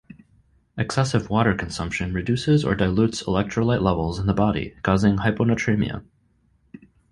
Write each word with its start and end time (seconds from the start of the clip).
Excessive 0.79 1.29
water 1.29 1.53
consumption 1.53 2.11
reduces 2.11 2.65
or 2.65 2.73
dilutes 2.73 3.21
electrolyte 3.21 3.83
levels 3.83 4.17
in 4.17 4.25
the 4.25 4.33
body 4.33 4.73
causing 4.81 5.17
hyponatremia. 5.17 6.03